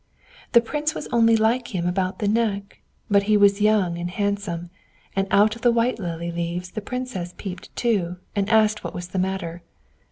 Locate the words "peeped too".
7.37-8.17